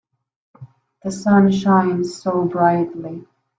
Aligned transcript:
The 1.03 1.11
sun 1.11 1.51
shines 1.51 2.15
so 2.19 2.45
brightly. 2.45 3.27